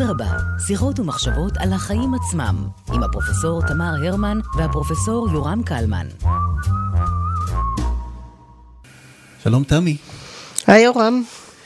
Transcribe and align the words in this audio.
אדרבה, 0.00 0.36
שיחות 0.66 1.00
ומחשבות 1.00 1.52
על 1.56 1.72
החיים 1.72 2.14
עצמם, 2.14 2.68
עם 2.92 3.02
הפרופסור 3.02 3.62
תמר 3.68 3.92
הרמן 4.06 4.38
והפרופסור 4.56 5.28
יורם 5.32 5.62
קלמן. 5.62 6.06
שלום 9.42 9.64
תמי. 9.64 9.96
היי 10.66 10.84
יורם, 10.84 11.22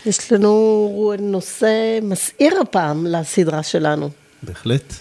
יש 0.07 0.33
לנו 0.33 1.13
נושא 1.19 1.99
מסעיר 2.03 2.61
הפעם 2.61 3.07
לסדרה 3.07 3.63
שלנו. 3.63 4.11
בהחלט. 4.43 4.95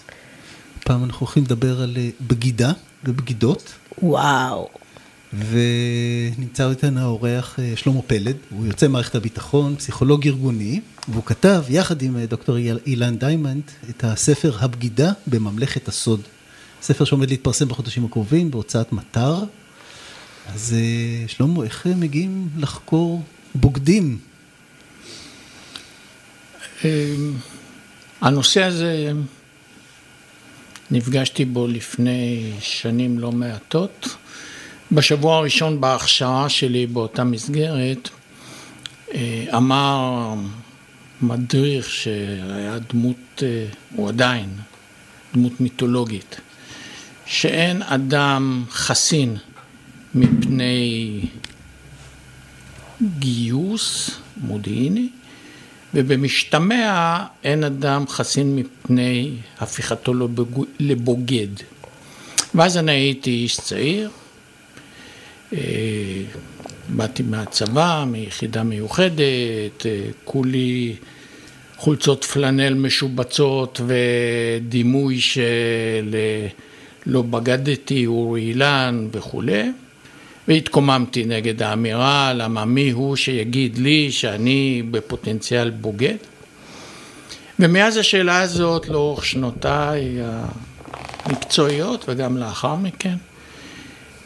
הפעם 0.78 1.04
אנחנו 1.04 1.26
הולכים 1.26 1.44
לדבר 1.44 1.82
על 1.82 1.96
אה, 1.96 2.08
בגידה 2.20 2.72
ובגידות. 3.04 3.72
וואו. 4.02 4.68
ונמצא 5.38 6.70
איתנו 6.70 7.00
האורח 7.00 7.58
אה, 7.58 7.72
שלמה 7.76 8.02
פלד, 8.02 8.36
הוא 8.50 8.66
יוצא 8.66 8.88
מערכת 8.88 9.14
הביטחון, 9.14 9.76
פסיכולוג 9.76 10.26
ארגוני, 10.26 10.80
והוא 11.08 11.24
כתב 11.24 11.64
יחד 11.68 12.02
עם 12.02 12.16
אה, 12.16 12.26
דוקטור 12.26 12.56
אילן 12.86 13.18
דיאמנט 13.18 13.62
את 13.90 14.04
הספר 14.04 14.56
הבגידה 14.60 15.12
בממלכת 15.26 15.88
הסוד. 15.88 16.20
ספר 16.82 17.04
שעומד 17.04 17.30
להתפרסם 17.30 17.68
בחודשים 17.68 18.04
הקרובים 18.04 18.50
בהוצאת 18.50 18.92
מטר. 18.92 19.38
אז 20.54 20.76
שלמה, 21.26 21.64
איך 21.64 21.86
מגיעים 21.86 22.48
לחקור 22.58 23.22
בוגדים? 23.54 24.18
הנושא 28.20 28.62
הזה 28.62 29.12
נפגשתי 30.90 31.44
בו 31.44 31.66
לפני 31.66 32.52
שנים 32.60 33.18
לא 33.18 33.32
מעטות. 33.32 34.16
בשבוע 34.94 35.36
הראשון 35.36 35.80
בהכשרה 35.80 36.48
שלי 36.48 36.86
באותה 36.86 37.24
מסגרת 37.24 38.08
אה, 39.14 39.44
אמר 39.56 40.34
מדריך 41.22 41.90
שהיה 41.90 42.78
דמות, 42.92 43.42
אה, 43.42 43.66
הוא 43.96 44.08
עדיין 44.08 44.48
דמות 45.34 45.60
מיתולוגית, 45.60 46.40
שאין 47.26 47.82
אדם 47.82 48.64
חסין 48.70 49.36
מפני 50.14 51.20
גיוס 53.18 54.10
מודיעיני 54.36 55.08
ובמשתמע 55.94 57.24
אין 57.44 57.64
אדם 57.64 58.04
חסין 58.08 58.56
מפני 58.56 59.36
הפיכתו 59.58 60.12
לבוגד. 60.80 61.48
ואז 62.54 62.76
אני 62.76 62.92
הייתי 62.92 63.30
איש 63.30 63.60
צעיר, 63.60 64.10
באתי 66.88 67.22
מהצבא, 67.22 68.04
מיחידה 68.06 68.62
מיוחדת, 68.62 69.86
אה, 69.86 70.00
כולי 70.24 70.94
חולצות 71.76 72.24
פלנל 72.24 72.74
משובצות 72.74 73.80
ודימוי 73.86 75.20
של 75.20 76.14
אה, 76.14 76.46
לא 77.06 77.22
בגדתי, 77.22 78.06
אורי 78.06 78.42
אילן 78.42 79.08
וכולי. 79.12 79.72
והתקוממתי 80.48 81.24
נגד 81.24 81.62
האמירה, 81.62 82.32
למה 82.32 82.64
מי 82.64 82.90
הוא 82.90 83.16
שיגיד 83.16 83.78
לי 83.78 84.12
שאני 84.12 84.82
בפוטנציאל 84.90 85.70
בוגד? 85.70 86.16
ומאז 87.58 87.96
השאלה 87.96 88.40
הזאת 88.40 88.88
לאורך 88.88 89.24
שנותיי 89.24 90.18
המקצועיות 91.26 92.04
וגם 92.08 92.36
לאחר 92.36 92.74
מכן, 92.74 93.14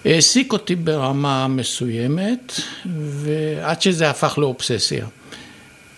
העסיק 0.05 0.53
אותי 0.53 0.77
ברמה 0.77 1.49
מסוימת, 1.49 2.61
ועד 2.97 3.83
שזה 3.83 4.11
הפך 4.11 4.39
לאובססיה. 4.39 5.07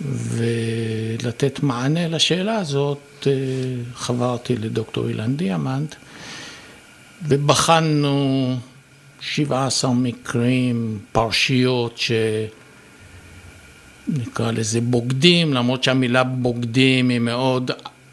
ולתת 0.08 1.62
מענה 1.62 2.08
לשאלה 2.08 2.56
הזאת, 2.56 3.26
חברתי 3.94 4.56
לדוקטור 4.56 5.08
אילן 5.08 5.36
דיאמנט, 5.36 5.94
ובחנו 7.28 8.56
17 9.20 9.92
מקרים, 9.92 10.98
פרשיות 11.12 12.00
שנקרא 14.08 14.50
לזה 14.50 14.80
בוגדים, 14.80 15.54
למרות 15.54 15.84
שהמילה 15.84 16.24
בוגדים 16.24 17.08
היא 17.08 17.18
מאוד 17.18 17.70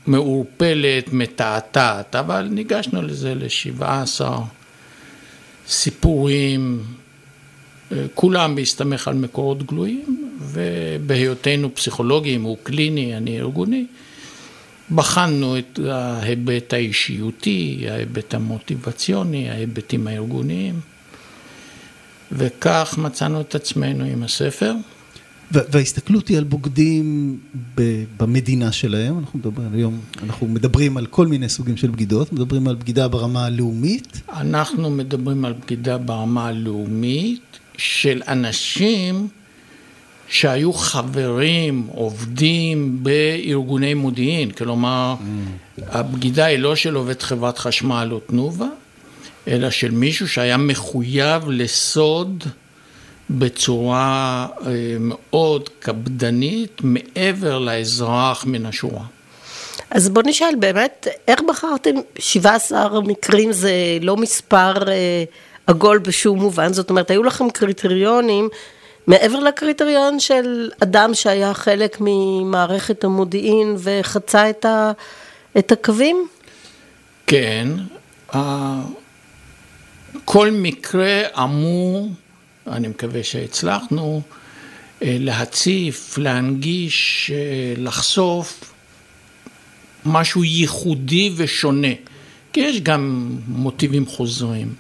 מעורפלת, 0.08 1.14
מתעתעת, 1.14 2.16
אבל 2.16 2.48
ניגשנו 2.52 3.02
לזה 3.02 3.36
ל-17 3.36 4.22
סיפורים, 5.70 6.84
כולם 8.14 8.56
בהסתמך 8.56 9.08
על 9.08 9.16
מקורות 9.16 9.64
גלויים, 9.64 10.32
ובהיותנו 10.40 11.76
פסיכולוגים, 11.76 12.44
הוא 12.44 12.58
קליני, 12.64 13.18
אני 13.18 13.40
ארגוני, 13.40 13.86
בחנו 14.92 15.58
את 15.58 15.80
ההיבט 15.90 16.74
האישיותי, 16.74 17.86
ההיבט 17.90 18.34
המוטיבציוני, 18.34 19.50
ההיבטים 19.50 20.08
הארגוניים. 20.08 20.80
וכך 22.32 22.96
מצאנו 22.98 23.42
את 23.42 23.56
עצמנו 23.56 24.04
עם 24.04 24.24
הספר. 24.24 24.74
וההסתכלות 25.52 26.28
היא 26.28 26.38
על 26.38 26.44
בוגדים 26.44 27.38
במדינה 28.20 28.72
שלהם, 28.72 29.20
אנחנו 29.20 29.40
מדברים 29.40 29.74
היום, 29.74 30.00
אנחנו 30.24 30.48
מדברים 30.48 30.98
על 30.98 31.06
כל 31.06 31.28
מיני 31.28 31.50
סוגים 31.50 31.78
של 31.78 31.88
בגידות, 31.88 32.34
מדברים 32.34 32.68
על 32.68 32.76
בגידה 32.76 33.08
ברמה 33.08 33.46
הלאומית. 33.46 34.22
אנחנו 34.30 34.90
מדברים 34.90 35.46
על 35.46 35.54
בגידה 35.54 35.98
ברמה 35.98 36.48
הלאומית 36.48 37.60
של 37.78 38.22
אנשים 38.28 39.28
שהיו 40.28 40.74
חברים, 40.74 41.88
עובדים 41.92 43.04
בארגוני 43.04 43.94
מודיעין, 43.94 44.52
כלומר, 44.52 45.16
mm. 45.20 45.82
הבגידה 45.88 46.46
היא 46.46 46.60
לא 46.60 46.76
של 46.76 46.96
עובד 46.96 47.22
חברת 47.22 47.58
חשמל 47.58 48.10
או 48.12 48.20
תנובה, 48.20 48.68
אלא 49.48 49.70
של 49.70 49.92
מישהו 49.92 50.28
שהיה 50.28 50.58
מחויב 50.58 51.50
לסוד 51.50 52.44
בצורה 53.30 54.48
אה, 54.66 54.72
מאוד 55.00 55.70
קפדנית 55.80 56.82
מעבר 56.84 57.60
לאזרח 57.60 58.46
מן 58.46 58.66
השורה. 58.66 59.04
אז 59.92 60.10
בוא 60.10 60.24
נשאל 60.26 60.56
באמת, 60.60 61.08
איך 61.28 61.42
בחרתם 61.48 61.96
17 62.20 63.02
מקרים 63.02 63.52
זה 63.52 63.72
לא 64.02 64.18
מספר 64.18 64.90
אה, 64.90 65.24
עגול 65.68 65.98
בשום 65.98 66.40
מובן, 66.40 66.74
זאת 66.74 66.90
אומרת, 66.90 67.12
היו 67.12 67.24
לכם 67.24 67.50
קריטריונים 67.50 68.50
מעבר 69.08 69.40
לקריטריון 69.40 70.20
של 70.20 70.70
אדם 70.84 71.14
שהיה 71.14 71.54
חלק 71.54 71.98
ממערכת 72.02 73.04
המודיעין 73.04 73.76
וחצה 73.78 74.50
את, 74.50 74.66
ה, 74.66 74.92
את 75.58 75.72
הקווים? 75.72 76.28
כן, 77.28 77.68
כל 80.26 80.52
מקרה 80.52 81.22
אמור, 81.44 82.08
אני 82.72 82.88
מקווה 82.88 83.24
שהצלחנו, 83.24 84.22
אה, 85.02 85.18
להציף, 85.20 86.18
להנגיש, 86.18 87.32
אה, 87.34 87.74
לחשוף 87.78 88.74
משהו 90.06 90.44
ייחודי 90.44 91.32
ושונה, 91.36 91.94
כי 92.54 92.60
יש 92.60 92.82
גם 92.82 93.32
מוטיבים 93.48 94.06
חוזרים. 94.06 94.74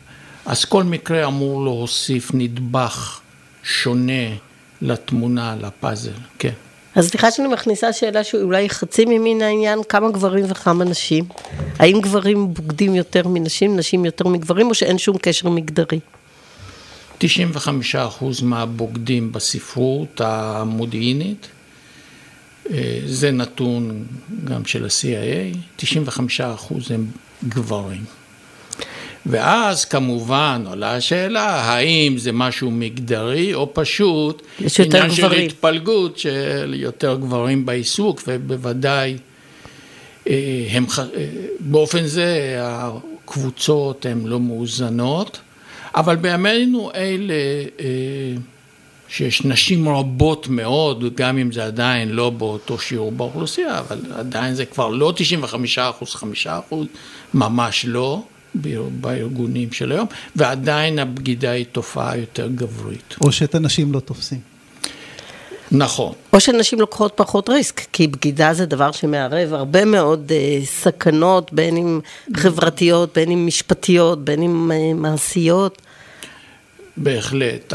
אז 0.45 0.65
כל 0.65 0.83
מקרה 0.83 1.25
אמור 1.25 1.63
להוסיף 1.63 2.31
נדבך 2.33 3.19
שונה 3.63 4.35
לתמונה, 4.81 5.55
לפאזל, 5.61 6.11
כן. 6.39 6.53
אז 6.95 7.09
סליחה 7.09 7.31
שאני 7.31 7.47
מכניסה 7.47 7.93
שאלה 7.93 8.23
שאולי 8.23 8.69
חצי 8.69 9.05
ממין 9.05 9.41
העניין, 9.41 9.79
כמה 9.89 10.11
גברים 10.11 10.45
וכמה 10.49 10.83
נשים? 10.83 11.25
האם 11.79 12.01
גברים 12.01 12.53
בוגדים 12.53 12.95
יותר 12.95 13.27
מנשים, 13.27 13.77
נשים 13.77 14.05
יותר 14.05 14.27
מגברים, 14.27 14.69
או 14.69 14.73
שאין 14.73 14.97
שום 14.97 15.17
קשר 15.21 15.49
מגדרי? 15.49 15.99
95% 17.21 17.25
מהבוגדים 18.43 19.31
בספרות 19.31 20.21
המודיעינית, 20.21 21.47
אה, 22.71 22.99
זה 23.05 23.31
נתון 23.31 24.05
גם 24.43 24.65
של 24.65 24.85
ה-CIA, 24.85 25.57
95% 25.77 26.91
הם 26.93 27.05
גברים. 27.47 28.03
ואז 29.25 29.85
כמובן 29.85 30.63
עולה 30.67 30.95
השאלה, 30.95 31.49
האם 31.49 32.17
זה 32.17 32.31
משהו 32.31 32.71
מגדרי 32.71 33.53
או 33.53 33.73
פשוט? 33.73 34.41
עניין 34.85 35.11
של 35.11 35.31
התפלגות 35.31 36.17
של 36.17 36.73
יותר 36.77 37.15
גברים 37.15 37.65
בעיסוק, 37.65 38.21
ובוודאי 38.27 39.17
אה, 40.27 40.67
הם, 40.71 40.85
אה, 40.99 41.03
באופן 41.59 42.05
זה 42.05 42.57
הקבוצות 42.61 44.05
הן 44.05 44.25
לא 44.25 44.39
מאוזנות, 44.39 45.39
אבל 45.99 46.15
בימינו 46.15 46.91
אלה 46.95 47.33
אה, 47.79 47.85
שיש 49.07 49.45
נשים 49.45 49.89
רבות 49.89 50.47
מאוד, 50.47 51.15
גם 51.15 51.37
אם 51.37 51.51
זה 51.51 51.65
עדיין 51.65 52.09
לא 52.09 52.29
באותו 52.29 52.79
שיעור 52.79 53.11
באוכלוסייה, 53.11 53.79
אבל 53.79 53.99
עדיין 54.15 54.53
זה 54.53 54.65
כבר 54.65 54.87
לא 54.87 55.13
95 55.15 55.79
אחוז, 55.79 56.09
5 56.09 56.47
אחוז, 56.47 56.87
ממש 57.33 57.85
לא. 57.85 58.23
בארגונים 59.01 59.71
של 59.71 59.91
היום, 59.91 60.07
ועדיין 60.35 60.99
הבגידה 60.99 61.51
היא 61.51 61.65
תופעה 61.71 62.17
יותר 62.17 62.47
גברית. 62.55 63.15
או 63.21 63.31
שאת 63.31 63.55
הנשים 63.55 63.93
לא 63.93 63.99
תופסים. 63.99 64.39
נכון. 65.71 66.13
או 66.33 66.39
שנשים 66.39 66.79
לוקחות 66.79 67.11
פחות 67.15 67.49
ריסק, 67.49 67.81
כי 67.93 68.07
בגידה 68.07 68.53
זה 68.53 68.65
דבר 68.65 68.91
שמערב 68.91 69.53
הרבה 69.53 69.85
מאוד 69.85 70.31
אה, 70.31 70.65
סכנות, 70.65 71.53
בין 71.53 71.77
אם 71.77 71.99
חברתיות, 72.37 73.13
בין 73.15 73.31
אם 73.31 73.47
משפטיות, 73.47 74.25
בין 74.25 74.41
אם 74.41 74.71
אה, 74.71 74.93
מעשיות. 74.93 75.81
בהחלט. 76.97 77.73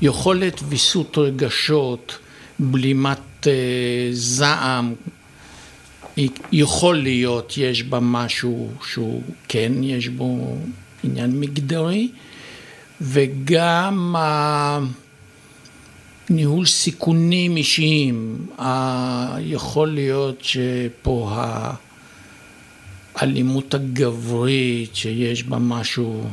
היכולת 0.00 0.60
ויסות 0.68 1.18
רגשות, 1.18 2.18
בלימת 2.58 3.46
אה, 3.46 4.08
זעם, 4.12 4.94
יכול 6.52 6.96
להיות, 6.96 7.54
יש 7.56 7.82
בה 7.82 8.00
משהו 8.00 8.70
שהוא 8.86 9.22
כן, 9.48 9.72
יש 9.82 10.08
בו 10.08 10.56
עניין 11.04 11.40
מגדרי, 11.40 12.08
וגם 13.00 14.14
ניהול 16.30 16.66
סיכונים 16.66 17.56
אישיים, 17.56 18.46
יכול 19.40 19.88
להיות 19.88 20.38
שפה 20.42 21.30
האלימות 23.14 23.74
הגברית, 23.74 24.96
שיש 24.96 25.42
בה 25.42 25.58
משהו 25.58 26.24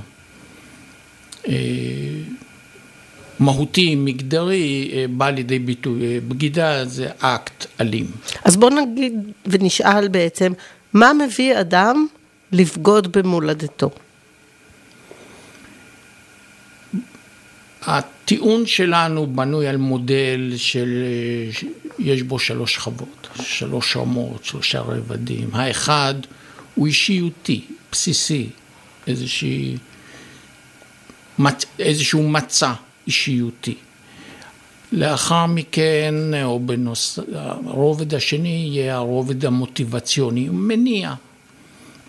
מהותי, 3.39 3.95
מגדרי, 3.95 4.91
אה, 4.93 5.05
בא 5.09 5.29
לידי 5.29 5.59
ביטוי. 5.59 6.01
אה, 6.01 6.17
בגידה 6.27 6.85
זה 6.85 7.07
אקט 7.19 7.65
אלים. 7.81 8.05
אז 8.45 8.57
בוא 8.57 8.69
נגיד 8.69 9.13
ונשאל 9.45 10.07
בעצם, 10.07 10.53
מה 10.93 11.11
מביא 11.13 11.59
אדם 11.59 12.07
לבגוד 12.51 13.17
במולדתו? 13.17 13.89
הטיעון 17.81 18.65
שלנו 18.65 19.27
בנוי 19.27 19.67
על 19.67 19.77
מודל 19.77 20.53
של, 20.57 21.03
יש 21.99 22.21
בו 22.21 22.39
שלוש 22.39 22.75
שכבות, 22.75 23.27
שלוש 23.41 23.97
רמות, 23.97 24.45
שלושה 24.45 24.79
רבדים. 24.79 25.49
האחד 25.53 26.13
הוא 26.75 26.87
אישיותי, 26.87 27.61
בסיסי, 27.91 28.49
איזושהי, 29.07 29.77
איזשהו 31.79 32.29
מצע 32.29 32.73
אישיותי. 33.07 33.75
לאחר 34.91 35.45
מכן, 35.45 36.15
או 36.43 36.59
בנוס... 36.59 37.19
הרובד 37.65 38.13
השני 38.15 38.69
יהיה 38.73 38.95
הרובד 38.95 39.45
המוטיבציוני, 39.45 40.49
מניע. 40.51 41.13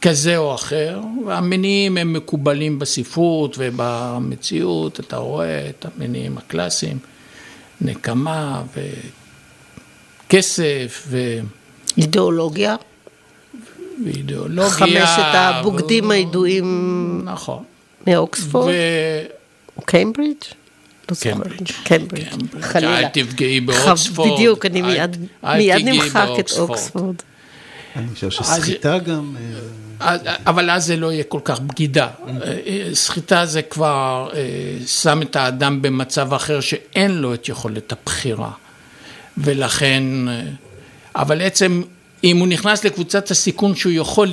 כזה 0.02 0.36
או 0.36 0.54
אחר, 0.54 1.00
והמניעים 1.26 1.96
הם 1.96 2.12
מקובלים 2.12 2.78
בספרות 2.78 3.56
ובמציאות, 3.58 5.00
אתה 5.00 5.16
רואה 5.16 5.68
את 5.68 5.86
המניעים 5.86 6.38
הקלאסיים, 6.38 6.98
נקמה 7.80 8.62
וכסף 10.26 11.04
ו... 11.08 11.38
אידיאולוגיה? 11.98 12.76
ואידיאולוגיה. 14.04 14.70
חמשת 14.70 15.34
הבוגדים 15.34 16.08
ו... 16.08 16.10
הידועים. 16.10 17.20
נכון. 17.24 17.64
מאוקספורד? 18.06 18.68
ו... 18.68 19.86
קיימברידג'? 19.86 20.34
לא 21.10 21.16
קיימברידג'. 21.16 21.70
קיימברידג'. 21.84 22.60
חלילה. 22.60 22.98
אל 22.98 23.08
תפגעי 23.08 23.60
באוקספורד. 23.60 24.32
בדיוק, 24.32 24.66
אני 24.66 24.82
מיד 24.82 25.88
נמחק 25.88 26.28
את 26.40 26.50
אוקספורד. 26.58 27.16
אני 27.96 28.08
חושב 28.14 28.30
שסחיטה 28.30 28.98
גם... 28.98 29.36
אה, 30.00 30.16
אבל 30.46 30.70
אז 30.70 30.84
זה 30.84 30.96
לא 30.96 31.12
יהיה 31.12 31.24
כל 31.24 31.40
כך 31.44 31.60
בגידה. 31.60 32.08
סחיטה 32.92 33.46
זה 33.46 33.62
כבר 33.62 34.30
אה, 34.34 34.40
שם 34.86 35.22
את 35.22 35.36
האדם 35.36 35.82
במצב 35.82 36.34
אחר 36.34 36.60
שאין 36.60 37.10
לו 37.10 37.34
את 37.34 37.48
יכולת 37.48 37.92
הבחירה. 37.92 38.50
ולכן, 39.38 40.28
אה, 40.28 40.42
אבל 41.16 41.42
עצם, 41.42 41.82
אם 42.24 42.38
הוא 42.38 42.48
נכנס 42.48 42.84
לקבוצת 42.84 43.30
הסיכון 43.30 43.76
שהוא 43.76 43.92
יכול 43.92 44.28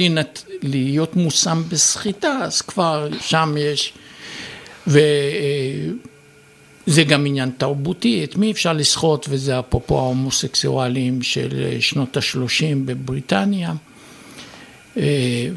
להיות 0.62 1.16
מושם 1.16 1.64
בסחיטה, 1.70 2.40
אז 2.44 2.62
כבר 2.62 3.08
שם 3.22 3.56
יש, 3.60 3.94
וזה 4.88 5.02
אה, 6.98 7.04
גם 7.04 7.26
עניין 7.26 7.52
תרבותי, 7.58 8.24
את 8.24 8.36
מי 8.36 8.52
אפשר 8.52 8.74
לסחוט, 8.74 9.26
וזה 9.30 9.60
אפרופו 9.60 10.00
ההומוסקסואלים 10.00 11.22
של 11.22 11.78
שנות 11.80 12.18
השלושים 12.18 12.86
בבריטניה. 12.86 13.74
אה, 14.98 15.50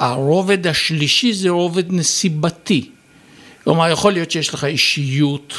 והרובד 0.00 0.66
השלישי 0.66 1.32
זה 1.32 1.50
רובד 1.50 1.92
נסיבתי. 1.92 2.88
כלומר, 3.64 3.90
יכול 3.90 4.12
להיות 4.12 4.30
שיש 4.30 4.54
לך 4.54 4.64
אישיות 4.64 5.54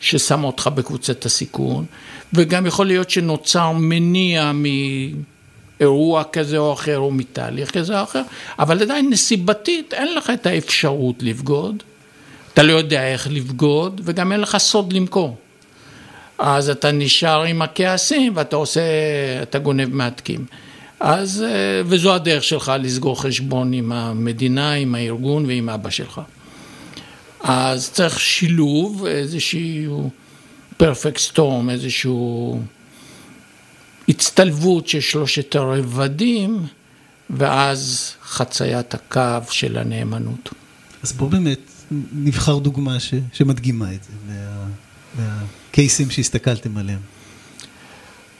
ששמה 0.00 0.46
אותך 0.46 0.70
בקבוצת 0.74 1.26
הסיכון, 1.26 1.84
וגם 2.32 2.66
יכול 2.66 2.86
להיות 2.86 3.10
שנוצר 3.10 3.72
מניע 3.72 4.52
מאירוע 5.80 6.24
כזה 6.32 6.58
או 6.58 6.72
אחר, 6.72 6.98
או 6.98 7.10
מתהליך 7.10 7.70
כזה 7.70 7.98
או 7.98 8.04
אחר, 8.04 8.22
אבל 8.58 8.82
עדיין 8.82 9.10
נסיבתית 9.10 9.94
אין 9.94 10.14
לך 10.14 10.30
את 10.30 10.46
האפשרות 10.46 11.22
לבגוד, 11.22 11.82
אתה 12.54 12.62
לא 12.62 12.72
יודע 12.72 13.08
איך 13.08 13.28
לבגוד, 13.30 14.00
וגם 14.04 14.32
אין 14.32 14.40
לך 14.40 14.56
סוד 14.58 14.92
למכור. 14.92 15.36
אז 16.38 16.70
אתה 16.70 16.92
נשאר 16.92 17.42
עם 17.42 17.62
הכעסים 17.62 18.32
ואתה 18.36 18.56
עושה, 18.56 18.80
אתה 19.42 19.58
גונב 19.58 19.94
מהתקים. 19.94 20.44
אז, 21.00 21.44
אה, 21.48 21.82
וזו 21.84 22.14
הדרך 22.14 22.44
שלך 22.44 22.72
לסגור 22.80 23.22
חשבון 23.22 23.72
עם 23.72 23.92
המדינה, 23.92 24.72
עם 24.72 24.94
הארגון 24.94 25.46
ועם 25.46 25.68
אבא 25.68 25.90
שלך. 25.90 26.20
אז 27.42 27.90
צריך 27.90 28.20
שילוב, 28.20 29.04
איזשהו 29.06 30.10
פרפקט 30.76 31.18
סטורם, 31.18 31.70
איזשהו 31.70 32.60
הצטלבות 34.08 34.88
של 34.88 35.00
שלושת 35.00 35.54
הרבדים, 35.54 36.66
ואז 37.30 38.12
חציית 38.22 38.94
הקו 38.94 39.50
של 39.50 39.78
הנאמנות. 39.78 40.48
אז 41.02 41.12
בוא 41.12 41.30
באמת 41.30 41.60
נבחר 42.12 42.58
דוגמה 42.58 43.00
ש, 43.00 43.14
שמדגימה 43.32 43.94
את 43.94 44.04
זה, 44.04 44.10
מה, 44.28 44.66
מהקייסים 45.18 46.10
שהסתכלתם 46.10 46.76
עליהם. 46.76 47.00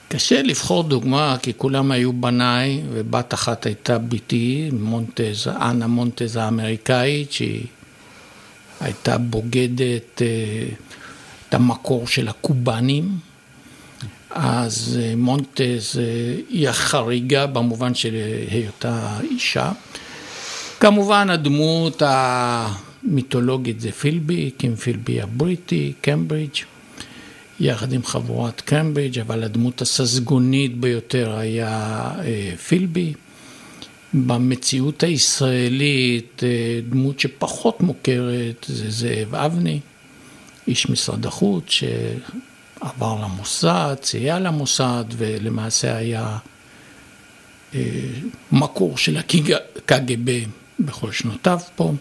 קשה 0.09 0.43
לבחור 0.43 0.83
דוגמה, 0.83 1.37
כי 1.43 1.53
כולם 1.57 1.91
היו 1.91 2.13
בניי, 2.13 2.83
ובת 2.93 3.35
אחת 3.35 3.67
הייתה 3.67 3.99
בתי, 3.99 4.71
מונטז, 4.73 5.49
אנה 5.49 5.87
מונטז 5.87 6.37
האמריקאית, 6.37 7.33
שהיא 7.33 7.67
הייתה 8.81 9.19
בוגדת 9.19 10.23
אה, 10.23 10.27
את 11.49 11.55
המקור 11.55 12.07
של 12.07 12.29
הקובנים. 12.29 13.19
אז 14.31 15.01
אה, 15.03 15.17
מונטז 15.17 15.99
אה, 15.99 16.35
היא 16.49 16.69
החריגה 16.69 17.47
במובן 17.47 17.95
של 17.95 18.15
היותה 18.51 19.19
אישה. 19.31 19.73
כמובן 20.81 21.31
הדמות 21.31 22.03
המיתולוגית 22.07 23.81
זה 23.81 23.93
פילבי, 23.93 24.51
קים 24.59 24.77
פילבי 24.77 25.21
הבריטי, 25.21 25.93
קמברידג'. 26.01 26.57
יחד 27.61 27.93
עם 27.93 28.05
חבורת 28.05 28.61
קמברידג', 28.61 29.19
אבל 29.19 29.45
הדמות 29.45 29.83
הססגונית 29.83 30.81
ביותר 30.81 31.37
היה 31.39 32.13
פילבי. 32.67 33.13
במציאות 34.15 35.03
הישראלית, 35.03 36.43
אה, 36.43 36.81
דמות 36.91 37.21
שפחות 37.21 37.81
מוכרת 37.81 38.67
זה 38.69 38.91
זאב 38.91 39.35
אבני, 39.35 39.81
איש 40.67 40.91
משרד 40.91 41.27
החוץ 41.27 41.65
שעבר 41.69 43.21
למוסד, 43.23 43.97
סייע 44.03 44.39
למוסד 44.39 45.05
ולמעשה 45.17 45.97
היה 45.97 46.39
אה, 47.75 47.81
מקור 48.53 48.99
של 48.99 49.17
הקג"ב 49.17 50.39
בכל 50.81 51.13
שנותיו 51.13 51.59
פה. 51.77 51.93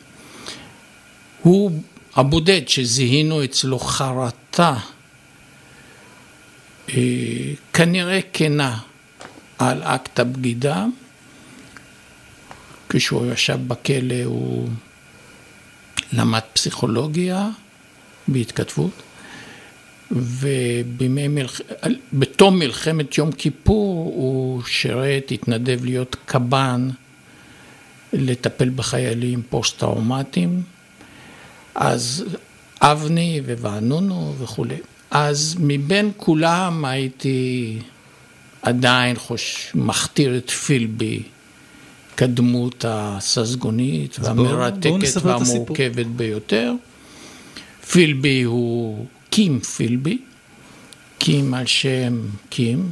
הוא 1.41 1.71
הבודד 2.15 2.67
שזיהינו 2.67 3.43
אצלו 3.43 3.79
חרטה 3.79 4.75
אה, 6.89 7.53
כנראה 7.73 8.19
כנה 8.33 8.77
על 9.57 9.83
אקט 9.83 10.19
הבגידה. 10.19 10.85
כשהוא 12.89 13.31
ישב 13.31 13.60
בכלא 13.67 14.24
הוא 14.25 14.69
למד 16.13 16.39
פסיכולוגיה 16.53 17.50
בהתכתבות, 18.27 18.91
ובתום 22.12 22.60
מלחמת 22.60 23.17
יום 23.17 23.31
כיפור 23.31 24.13
הוא 24.15 24.63
שירת, 24.63 25.31
התנדב 25.31 25.86
להיות 25.86 26.15
קב"ן, 26.25 26.89
לטפל 28.13 28.69
בחיילים 28.69 29.41
פוסט-טראומטיים. 29.50 30.62
אז 31.75 32.25
אבני 32.81 33.41
וואנונו 33.59 34.36
וכולי. 34.39 34.77
אז 35.12 35.55
מבין 35.60 36.12
כולם 36.17 36.86
הייתי 36.86 37.79
עדיין 38.62 39.15
חוש... 39.15 39.72
מכתיר 39.75 40.38
את 40.38 40.50
פילבי 40.50 41.24
כדמות 42.19 42.85
הססגונית 42.88 44.17
והמרתקת 44.19 45.21
והמורכבת 45.23 46.05
ביותר. 46.05 46.73
פילבי 47.89 48.43
הוא 48.43 49.05
קים 49.29 49.59
פילבי, 49.59 50.17
קים 51.19 51.53
על 51.53 51.65
שם 51.65 52.21
קים 52.49 52.91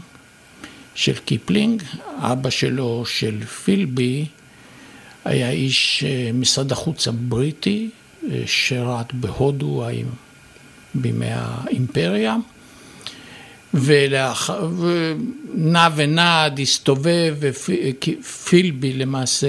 של 0.95 1.15
קיפלינג, 1.15 1.83
אבא 2.17 2.49
שלו 2.49 3.03
של 3.05 3.45
פילבי 3.45 4.25
היה 5.25 5.49
איש 5.49 6.03
אה, 6.07 6.31
משרד 6.33 6.71
החוץ 6.71 7.07
הבריטי, 7.07 7.89
אה, 8.31 8.43
שירת 8.45 9.13
בהודו 9.13 9.85
בימי 10.95 11.29
האימפריה, 11.29 12.35
ולאח... 13.77 14.49
ונע 14.77 15.87
ונד, 15.95 16.59
הסתובב, 16.61 17.35
ופילבי 17.39 18.93
למעשה 18.93 19.47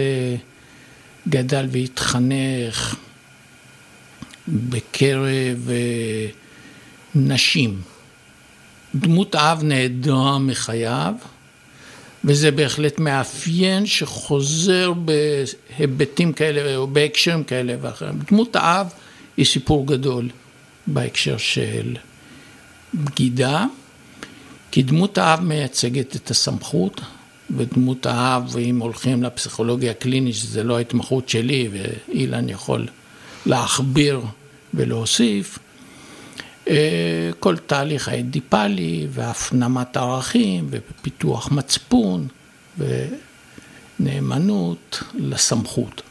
גדל 1.28 1.66
והתחנך 1.70 2.96
בקרב 4.48 5.68
אה, 5.70 6.26
נשים. 7.14 7.80
דמות 8.94 9.34
אב 9.34 9.62
נעדרה 9.62 10.38
מחייו, 10.38 11.14
וזה 12.24 12.50
בהחלט 12.50 12.98
מאפיין 12.98 13.86
שחוזר 13.86 14.92
בהיבטים 15.78 16.32
כאלה 16.32 16.76
או 16.76 16.86
בהקשרים 16.86 17.44
כאלה 17.44 17.74
ואחרים. 17.80 18.18
דמות 18.30 18.56
האב 18.56 18.86
היא 19.36 19.46
סיפור 19.46 19.86
גדול 19.86 20.28
בהקשר 20.86 21.36
של 21.36 21.96
בגידה, 22.94 23.64
כי 24.78 24.82
דמות 24.82 25.18
האב 25.18 25.40
מייצגת 25.40 26.16
את 26.16 26.30
הסמכות, 26.30 27.00
ודמות 27.56 28.06
האב, 28.06 28.42
ואם 28.52 28.78
הולכים 28.78 29.22
לפסיכולוגיה 29.22 29.90
הקלינית, 29.90 30.34
שזה 30.34 30.62
לא 30.62 30.76
ההתמחות 30.76 31.28
שלי, 31.28 31.68
ואילן 31.72 32.48
יכול 32.48 32.86
להכביר 33.46 34.20
ולהוסיף, 34.74 35.58
אה, 36.68 37.30
כל 37.40 37.56
תהליך 37.56 38.08
האדיפלי 38.08 39.06
והפנמת 39.10 39.96
ערכים 39.96 40.68
ופיתוח 40.70 41.52
מצפון 41.52 42.28
ונאמנות 44.00 45.02
לסמכות. 45.14 46.02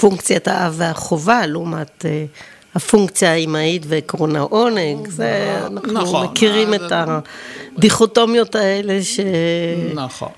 פונקציית 0.00 0.48
האב 0.48 0.74
והחובה 0.76 1.46
לעומת 1.46 2.04
אה, 2.08 2.24
הפונקציה 2.74 3.32
האימהית 3.32 3.82
ועקרון 3.88 4.36
העונג, 4.36 5.08
זה, 5.08 5.60
אנחנו 5.66 5.92
נכון, 5.92 6.26
מכירים 6.26 6.74
את 6.74 6.92
הדיכוטומיות 7.76 8.54
האלה 8.54 9.02
ש... 9.02 9.20
נכון. 9.94 10.28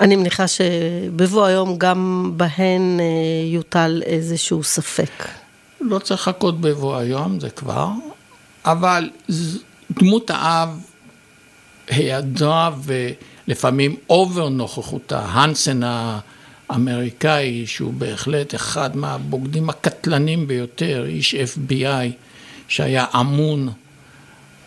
אני 0.00 0.16
מניחה 0.16 0.48
שבבוא 0.48 1.44
היום 1.44 1.78
גם 1.78 2.32
בהן 2.36 3.00
אה, 3.00 3.04
יוטל 3.52 4.02
איזשהו 4.06 4.62
ספק. 4.62 5.28
לא 5.80 5.98
צריך 5.98 6.28
לחכות 6.28 6.60
בבוא 6.60 6.96
היום, 6.96 7.40
זה 7.40 7.50
כבר, 7.50 7.88
אבל 8.64 9.10
דמות 9.90 10.30
האב, 10.34 10.68
היעדרה 11.88 12.70
ולפעמים 12.84 13.96
אובר 14.10 14.48
נוכחותה, 14.48 15.20
הנסן 15.24 15.80
האמריקאי, 16.70 17.66
שהוא 17.66 17.92
בהחלט 17.92 18.54
אחד 18.54 18.96
מהבוגדים 18.96 19.70
הקטלנים 19.70 20.46
ביותר, 20.46 21.04
איש 21.08 21.34
FBI 21.34 22.12
שהיה 22.68 23.04
אמון 23.20 23.68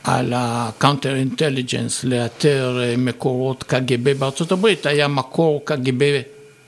על 0.04 0.34
ה-counter 0.34 1.34
intelligence 1.34 2.04
לאתר 2.04 2.80
אה, 2.84 2.98
מקורות 2.98 3.64
קג"ב 3.64 4.10
בארצות 4.10 4.52
הברית, 4.52 4.86
היה 4.86 5.08
מקור 5.08 5.62
קג"ב 5.66 6.22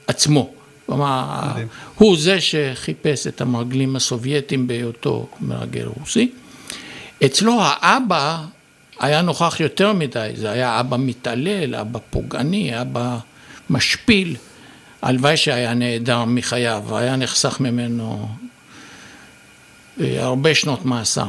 עצמו. 0.08 0.50
כלומר, 0.86 1.52
הוא 1.96 2.18
זה 2.18 2.42
שחיפש 2.42 3.28
את 3.28 3.42
המרגלים 3.42 3.96
הסובייטים 3.96 4.68
בהיותו 4.68 5.28
מרגל 5.42 5.86
רוסי. 6.00 6.32
אצלו 7.26 7.62
האבא 7.62 8.44
היה 9.00 9.22
נוכח 9.22 9.60
יותר 9.60 9.94
מדי, 9.94 10.32
זה 10.36 10.52
היה 10.52 10.80
אבא 10.80 10.98
מתעלל, 11.00 11.76
אבא 11.76 12.00
פוגעני, 12.10 12.82
אבא 12.82 13.18
משפיל. 13.70 14.36
הלוואי 15.06 15.38
שהיה 15.38 15.74
נעדר 15.74 16.26
מחייו, 16.26 16.98
היה 16.98 17.16
נחסך 17.16 17.60
ממנו 17.60 18.30
אה, 20.02 20.24
הרבה 20.24 20.56
שנות 20.56 20.86
מאסר. 20.86 21.28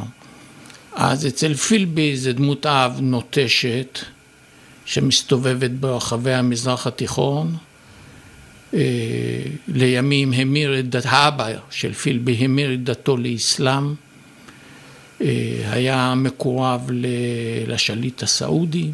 אז 0.92 1.26
אצל 1.26 1.54
פילבי 1.54 2.16
זה 2.16 2.33
דמות 2.33 2.66
אב 2.66 2.99
נוטשת 3.00 3.99
שמסתובבת 4.85 5.71
ברחבי 5.71 6.35
המזרח 6.35 6.87
התיכון. 6.87 7.56
אה, 8.75 8.80
לימים 9.68 10.33
המיר 10.33 10.78
את 10.78 10.90
דת, 10.90 11.06
האבא 11.06 11.49
של 11.71 11.92
פילבי 11.92 12.33
המיר 12.33 12.75
את 12.75 12.85
דתו 12.85 13.16
לאסלאם. 13.16 13.95
אה, 15.21 15.26
היה 15.71 16.14
מקורב 16.16 16.90
לשליט 17.66 18.23
הסעודי, 18.23 18.90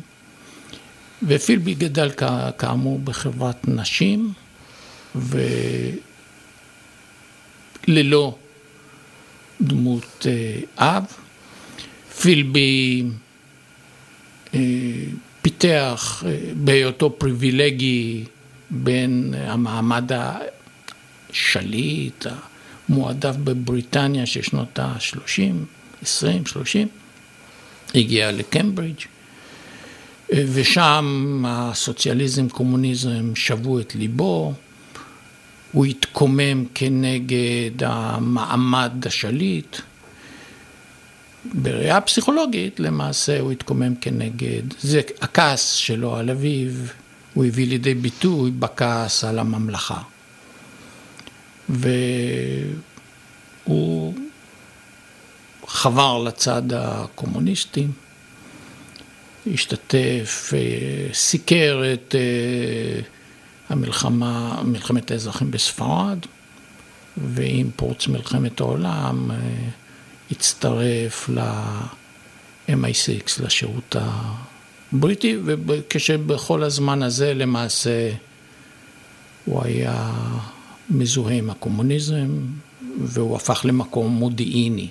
ופילבי 1.23 1.75
גדל 1.75 2.11
כאמור 2.59 2.99
בחברת 2.99 3.69
נשים, 3.69 4.33
וללא 7.89 8.37
דמות 9.61 10.27
אה, 10.27 10.59
אב. 10.77 11.05
פילבי 12.21 13.05
אה, 14.55 14.61
פיתח 15.43 16.25
בהיותו 16.55 17.19
פריבילגי 17.19 18.25
בין 18.71 19.35
המעמד 19.37 20.11
השליט, 21.31 22.27
המועדף 22.89 23.37
בבריטניה 23.37 24.27
של 24.27 24.43
שנות 24.43 24.79
ה-30, 24.79 25.41
20, 26.03 26.47
30, 26.47 26.89
הגיע 27.95 28.33
לקמברידג' 28.33 29.01
ושם 30.35 31.45
הסוציאליזם, 31.47 32.49
קומוניזם 32.49 33.35
שבו 33.35 33.81
את 33.81 33.95
ליבו, 33.95 34.55
הוא 35.73 35.85
התקומם 35.85 36.65
כנגד 36.75 37.85
המעמד 37.85 39.07
השליט. 39.07 39.77
בראייה 41.45 42.01
פסיכולוגית 42.01 42.81
למעשה 42.81 43.41
הוא 43.41 43.53
התקומם 43.53 43.95
כנגד, 43.95 44.63
זה 44.81 45.01
הכעס 45.21 45.73
שלו 45.73 46.17
על 46.17 46.31
אביו, 46.31 46.71
הוא 47.35 47.45
הביא 47.45 47.67
לידי 47.67 47.95
ביטוי 47.95 48.51
בכעס 48.51 49.25
על 49.25 49.39
הממלכה. 49.39 50.03
והוא 51.69 52.85
חבר 55.67 56.23
לצד 56.23 56.73
הקומוניסטי, 56.73 57.87
השתתף, 59.53 60.53
אה, 60.55 61.15
סיקר 61.15 61.83
את 61.93 62.15
אה, 62.15 63.01
המלחמה, 63.73 64.63
מלחמת 64.65 65.11
האזרחים 65.11 65.51
בספרד, 65.51 66.19
ועם 67.17 67.71
פרוץ 67.77 68.09
מלחמת 68.09 68.61
העולם 68.61 69.31
אה, 69.31 69.37
הצטרף 70.31 71.29
ל-MI6, 71.29 73.45
לשירות 73.45 73.97
הבריטי, 74.93 75.37
וכשבכל 75.45 76.63
הזמן 76.63 77.03
הזה 77.03 77.35
למעשה 77.35 78.11
הוא 79.45 79.65
היה 79.65 80.11
מזוהה 80.91 81.35
עם 81.35 81.51
הקומוניזם, 81.51 82.29
והוא 83.05 83.37
הפך 83.37 83.61
למקום 83.65 84.13
מודיעיני. 84.13 84.89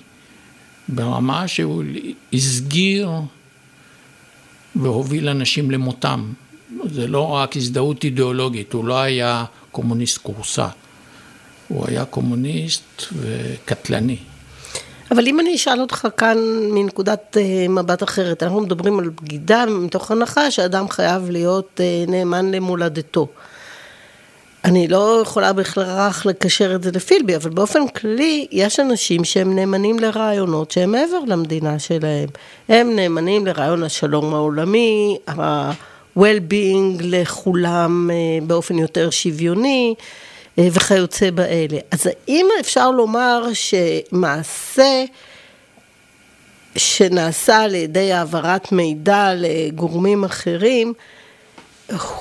ברמה 0.88 1.48
שהוא 1.48 1.84
הסגיר 2.32 3.10
והוביל 4.76 5.28
אנשים 5.28 5.70
למותם. 5.70 6.32
זה 6.92 7.06
לא 7.06 7.28
רק 7.28 7.56
הזדהות 7.56 8.04
אידיאולוגית, 8.04 8.72
הוא 8.72 8.84
לא 8.84 9.00
היה 9.00 9.44
קומוניסט 9.70 10.18
כורסה, 10.18 10.66
הוא 11.68 11.84
היה 11.88 12.04
קומוניסט 12.04 13.02
וקטלני. 13.12 14.16
אבל 15.10 15.26
אם 15.26 15.40
אני 15.40 15.54
אשאל 15.54 15.80
אותך 15.80 16.08
כאן 16.16 16.38
מנקודת 16.70 17.36
אה, 17.36 17.68
מבט 17.68 18.02
אחרת, 18.02 18.42
אנחנו 18.42 18.60
מדברים 18.60 18.98
על 18.98 19.08
בגידה 19.08 19.66
מתוך 19.66 20.10
הנחה 20.10 20.50
שאדם 20.50 20.88
חייב 20.88 21.30
להיות 21.30 21.80
אה, 21.80 22.04
נאמן 22.08 22.50
למולדתו. 22.50 23.28
אני 24.64 24.88
לא 24.88 25.20
יכולה 25.22 25.52
בהכרח 25.52 26.26
לקשר 26.26 26.74
את 26.74 26.82
זה 26.82 26.90
לפילבי, 26.90 27.36
אבל 27.36 27.50
באופן 27.50 27.88
כללי, 27.88 28.46
יש 28.52 28.80
אנשים 28.80 29.24
שהם 29.24 29.56
נאמנים 29.56 29.98
לרעיונות 29.98 30.70
שהם 30.70 30.92
מעבר 30.92 31.18
למדינה 31.26 31.78
שלהם. 31.78 32.28
הם 32.68 32.96
נאמנים 32.96 33.46
לרעיון 33.46 33.82
השלום 33.82 34.34
העולמי, 34.34 35.16
ה-well-being 36.16 37.02
לכולם 37.02 38.10
אה, 38.10 38.46
באופן 38.46 38.78
יותר 38.78 39.10
שוויוני 39.10 39.94
אה, 40.58 40.68
וכיוצא 40.72 41.30
באלה. 41.30 41.78
אז 41.90 42.06
האם 42.06 42.46
אפשר 42.60 42.90
לומר 42.90 43.46
שמעשה 43.52 45.04
שנעשה 46.76 47.56
על 47.56 47.74
ידי 47.74 48.12
העברת 48.12 48.72
מידע 48.72 49.30
לגורמים 49.36 50.24
אחרים, 50.24 50.92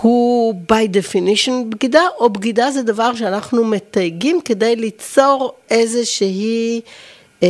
הוא 0.02 0.56
by 0.72 0.96
definition 0.96 1.52
בגידה, 1.70 2.02
או 2.20 2.30
בגידה 2.30 2.72
זה 2.72 2.84
דבר 2.84 3.16
שאנחנו 3.16 3.66
מתייגים 3.66 4.40
כדי 4.46 4.76
ליצור 4.76 5.54
איזושהי, 5.70 6.82
אה, 7.44 7.50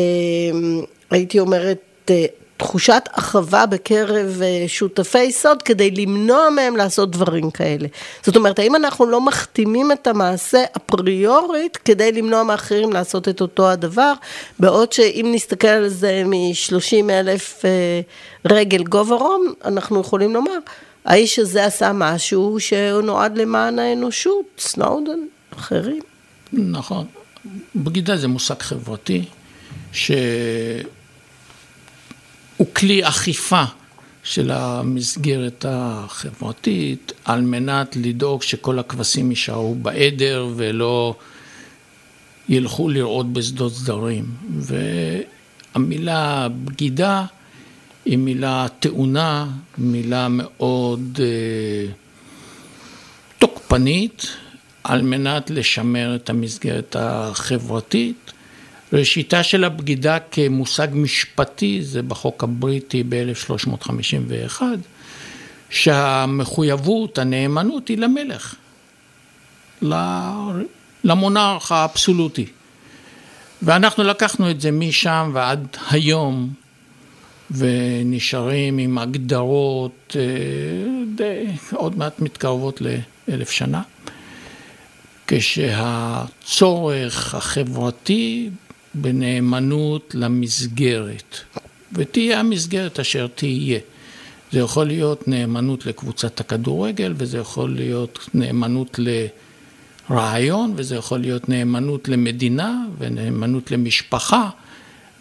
הייתי 1.11 1.39
אומרת, 1.39 2.11
תחושת 2.61 3.03
אחווה 3.11 3.65
בקרב 3.65 4.41
אה, 4.41 4.65
שותפי 4.67 5.31
סוד 5.31 5.61
כדי 5.61 5.91
למנוע 5.91 6.49
מהם 6.49 6.77
לעשות 6.77 7.11
דברים 7.11 7.51
כאלה. 7.51 7.87
זאת 8.23 8.35
אומרת, 8.35 8.59
האם 8.59 8.75
אנחנו 8.75 9.05
לא 9.05 9.21
מחתימים 9.21 9.91
את 9.91 10.07
המעשה 10.07 10.63
אפריורית 10.77 11.77
כדי 11.77 12.11
למנוע 12.11 12.43
מאחרים 12.43 12.93
לעשות 12.93 13.29
את 13.29 13.41
אותו 13.41 13.69
הדבר, 13.69 14.13
בעוד 14.59 14.93
שאם 14.93 15.31
נסתכל 15.33 15.67
על 15.67 15.87
זה 15.89 16.23
מ-30 16.25 17.09
אלף 17.09 17.65
אה, 17.65 18.01
רגל 18.45 18.83
גובה 18.83 19.15
רום, 19.15 19.53
אנחנו 19.65 20.01
יכולים 20.01 20.33
לומר, 20.33 20.57
האיש 21.05 21.39
הזה 21.39 21.65
עשה 21.65 21.91
משהו 21.93 22.59
שהוא 22.59 23.01
נועד 23.01 23.37
למען 23.37 23.79
האנושות, 23.79 24.45
סנאודן, 24.57 25.19
אחרים. 25.53 26.01
נכון. 26.53 27.05
בגידה 27.75 28.17
זה 28.17 28.27
מושג 28.27 28.61
חברתי, 28.61 29.25
שהוא 32.61 32.73
כלי 32.75 33.07
אכיפה 33.07 33.63
של 34.23 34.51
המסגרת 34.51 35.65
החברתית, 35.69 37.11
על 37.25 37.41
מנת 37.41 37.95
לדאוג 37.95 38.41
שכל 38.41 38.79
הכבשים 38.79 39.29
יישארו 39.29 39.75
בעדר 39.75 40.47
ולא 40.55 41.15
ילכו 42.49 42.89
לראות 42.89 43.33
בשדות 43.33 43.73
זרים. 43.73 44.25
והמילה 45.75 46.47
בגידה 46.63 47.25
היא 48.05 48.17
מילה 48.17 48.67
טעונה, 48.79 49.47
מילה 49.77 50.27
מאוד 50.29 51.19
אה, 51.19 51.91
תוקפנית, 53.39 54.27
על 54.83 55.01
מנת 55.01 55.49
לשמר 55.49 56.15
את 56.15 56.29
המסגרת 56.29 56.95
החברתית. 56.99 58.31
ראשיתה 58.93 59.43
של 59.43 59.63
הבגידה 59.63 60.17
כמושג 60.31 60.87
משפטי, 60.91 61.83
זה 61.83 62.01
בחוק 62.01 62.43
הבריטי 62.43 63.03
ב-1351, 63.09 64.61
שהמחויבות, 65.69 67.17
הנאמנות 67.17 67.87
היא 67.87 67.97
למלך, 67.97 68.55
למונרך 71.03 71.71
האבסולוטי. 71.71 72.45
ואנחנו 73.61 74.03
לקחנו 74.03 74.51
את 74.51 74.61
זה 74.61 74.71
משם 74.71 75.31
ועד 75.33 75.67
היום, 75.89 76.53
ונשארים 77.51 78.77
עם 78.77 78.97
הגדרות 78.97 80.15
אה, 80.19 80.21
די, 81.15 81.45
עוד 81.73 81.97
מעט 81.97 82.19
מתקרבות 82.19 82.81
לאלף 82.81 83.51
שנה. 83.51 83.81
כשהצורך 85.27 86.95
החברתי 87.35 88.49
בנאמנות 88.93 90.11
למסגרת, 90.13 91.37
ותהיה 91.93 92.39
המסגרת 92.39 92.99
אשר 92.99 93.27
תהיה. 93.35 93.79
זה 94.51 94.59
יכול 94.59 94.87
להיות 94.87 95.27
נאמנות 95.27 95.85
לקבוצת 95.85 96.39
הכדורגל, 96.39 97.13
וזה 97.17 97.37
יכול 97.37 97.75
להיות 97.75 98.29
נאמנות 98.33 98.99
לרעיון, 100.09 100.73
וזה 100.75 100.95
יכול 100.95 101.19
להיות 101.19 101.49
נאמנות 101.49 102.07
למדינה, 102.07 102.83
ונאמנות 102.97 103.71
למשפחה, 103.71 104.49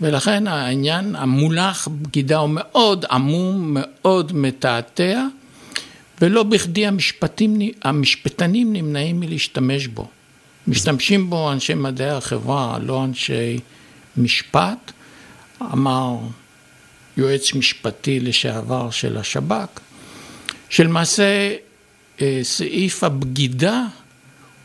ולכן 0.01 0.47
העניין, 0.47 1.17
המולח 1.17 1.89
בגידה 1.89 2.39
הוא 2.39 2.51
מאוד 2.53 3.05
עמום, 3.11 3.77
מאוד 3.77 4.33
מתעתע. 4.33 5.27
ולא 6.21 6.43
בכדי 6.43 6.87
המשפטים, 6.87 7.59
המשפטנים 7.83 8.73
נמנעים 8.73 9.21
מלהשתמש 9.21 9.87
בו. 9.87 10.09
משתמשים 10.67 11.31
בו 11.31 11.53
אנשי 11.53 11.75
מדעי 11.75 12.11
החברה, 12.11 12.79
לא 12.79 13.05
אנשי 13.05 13.59
משפט. 14.17 14.93
אמר 15.63 16.17
יועץ 17.17 17.55
משפטי 17.55 18.21
לשעבר 18.21 18.91
של 18.91 19.17
השב"כ, 19.17 19.81
שלמעשה 20.69 21.55
אה, 22.21 22.41
סעיף 22.43 23.05
הבגידה 23.05 23.85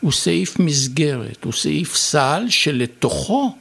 הוא 0.00 0.12
סעיף 0.12 0.58
מסגרת, 0.58 1.44
הוא 1.44 1.52
סעיף 1.52 1.96
סל 1.96 2.46
שלתוכו 2.48 3.56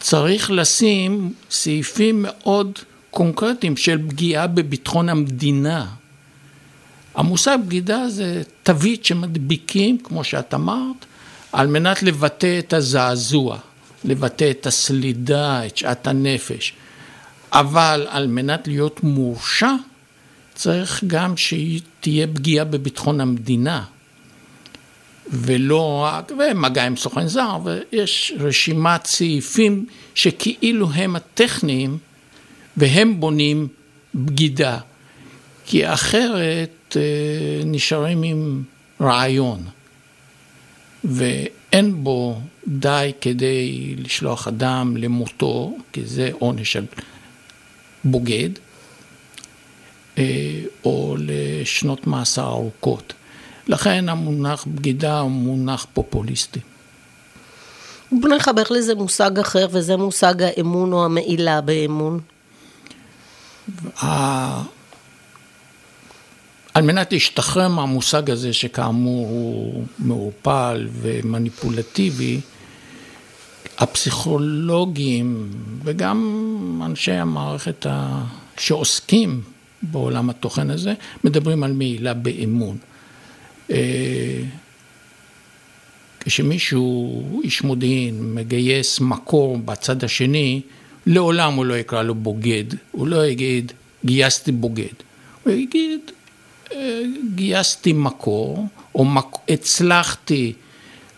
צריך 0.00 0.50
לשים 0.50 1.32
סעיפים 1.50 2.22
מאוד 2.22 2.78
קונקרטיים 3.10 3.76
של 3.76 4.08
פגיעה 4.08 4.46
בביטחון 4.46 5.08
המדינה. 5.08 5.86
המושג 7.14 7.58
בגידה 7.66 8.08
זה 8.08 8.42
תווית 8.62 9.04
שמדביקים, 9.04 9.98
כמו 9.98 10.24
שאת 10.24 10.54
אמרת, 10.54 11.06
על 11.52 11.66
מנת 11.66 12.02
לבטא 12.02 12.58
את 12.58 12.72
הזעזוע, 12.72 13.58
לבטא 14.04 14.50
את 14.50 14.66
הסלידה, 14.66 15.66
את 15.66 15.76
שאט 15.76 16.06
הנפש. 16.06 16.72
אבל 17.52 18.06
על 18.10 18.26
מנת 18.26 18.68
להיות 18.68 19.02
מורשע, 19.02 19.72
צריך 20.54 21.04
גם 21.06 21.36
שהיא 21.36 21.80
תהיה 22.00 22.26
פגיעה 22.26 22.64
בביטחון 22.64 23.20
המדינה. 23.20 23.84
ולא 25.32 26.02
רק, 26.04 26.32
ומגע 26.38 26.86
עם 26.86 26.96
סוכן 26.96 27.26
זר, 27.26 27.58
ויש 27.64 28.32
רשימת 28.38 29.06
סעיפים 29.06 29.86
שכאילו 30.14 30.90
הם 30.92 31.16
הטכניים, 31.16 31.98
והם 32.76 33.20
בונים 33.20 33.68
בגידה. 34.14 34.78
כי 35.66 35.92
אחרת 35.92 36.96
אה, 36.96 37.64
נשארים 37.64 38.22
עם 38.22 38.62
רעיון, 39.00 39.64
ואין 41.04 42.04
בו 42.04 42.40
די 42.68 43.12
כדי 43.20 43.94
לשלוח 43.98 44.48
אדם 44.48 44.96
למותו, 44.96 45.76
כי 45.92 46.06
זה 46.06 46.30
עונש 46.38 46.72
של 46.72 46.84
בוגד, 48.04 48.50
אה, 50.18 50.60
או 50.84 51.16
לשנות 51.18 52.06
מאסר 52.06 52.46
ארוכות. 52.46 53.12
לכן 53.68 54.08
המונח 54.08 54.64
בגידה 54.68 55.18
הוא 55.18 55.30
מונח 55.30 55.86
פופוליסטי. 55.92 56.60
בוא 58.12 58.28
נחבר 58.28 58.62
לזה 58.70 58.94
מושג 58.94 59.38
אחר, 59.38 59.66
וזה 59.70 59.96
מושג 59.96 60.42
האמון 60.42 60.92
או 60.92 61.04
המעילה 61.04 61.60
באמון. 61.60 62.20
על 66.74 66.82
מנת 66.82 67.12
להשתחרר 67.12 67.68
מהמושג 67.68 68.30
הזה 68.30 68.52
שכאמור 68.52 69.26
הוא 69.26 69.84
מעורפל 69.98 70.88
ומניפולטיבי, 70.92 72.40
הפסיכולוגים 73.78 75.50
וגם 75.84 76.82
אנשי 76.86 77.12
המערכת 77.12 77.86
שעוסקים 78.58 79.42
בעולם 79.82 80.30
התוכן 80.30 80.70
הזה, 80.70 80.94
מדברים 81.24 81.62
על 81.62 81.72
מעילה 81.72 82.14
באמון. 82.14 82.76
אה, 83.70 84.42
כשמישהו, 86.20 87.40
איש 87.44 87.62
מודיעין, 87.62 88.34
מגייס 88.34 89.00
מקור 89.00 89.58
בצד 89.58 90.04
השני, 90.04 90.60
לעולם 91.06 91.54
הוא 91.54 91.64
לא 91.64 91.74
יקרא 91.74 92.02
לו 92.02 92.14
בוגד, 92.14 92.64
הוא 92.90 93.08
לא 93.08 93.26
יגיד 93.26 93.72
גייסתי 94.04 94.52
בוגד, 94.52 94.94
הוא 95.44 95.52
יגיד 95.52 96.00
גייסתי 97.34 97.92
מקור, 97.92 98.66
או 98.94 99.04
מק... 99.04 99.36
הצלחתי 99.48 100.52